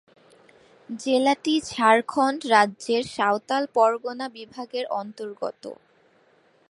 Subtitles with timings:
[0.89, 5.63] জেলাটি ঝাড়খন্ড রাজ্যের সাঁওতাল পরগনা বিভাগের অন্তর্গত।